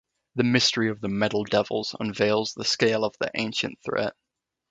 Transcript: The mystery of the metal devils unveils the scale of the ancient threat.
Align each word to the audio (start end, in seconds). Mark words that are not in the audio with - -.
The 0.33 0.43
mystery 0.43 0.89
of 0.89 0.99
the 0.99 1.09
metal 1.09 1.43
devils 1.43 1.95
unveils 1.99 2.55
the 2.55 2.65
scale 2.65 3.03
of 3.05 3.15
the 3.19 3.29
ancient 3.35 3.77
threat. 3.85 4.15